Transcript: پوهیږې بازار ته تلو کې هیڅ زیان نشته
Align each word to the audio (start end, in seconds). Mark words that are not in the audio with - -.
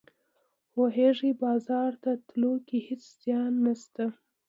پوهیږې 0.71 1.31
بازار 1.43 1.91
ته 2.03 2.11
تلو 2.27 2.53
کې 2.67 2.77
هیڅ 2.87 3.03
زیان 3.21 3.53
نشته 3.65 4.05